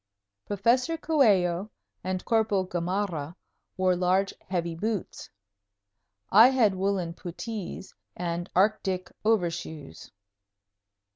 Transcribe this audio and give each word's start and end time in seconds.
Professor 0.47 0.97
Coello 0.97 1.69
and 2.03 2.25
Corporal 2.25 2.63
Gamarra 2.65 3.35
wore 3.77 3.95
large, 3.95 4.33
heavy 4.47 4.73
boots. 4.73 5.29
I 6.31 6.47
had 6.47 6.73
woolen 6.73 7.13
puttees 7.13 7.93
and 8.17 8.49
"Arctic" 8.55 9.11
overshoes. 9.23 10.09